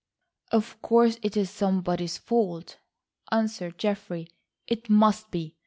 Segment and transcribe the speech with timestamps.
[0.51, 2.79] "Of course it is somebody's fault,"
[3.31, 4.29] answered Geoffrey.
[4.65, 5.53] "It must be.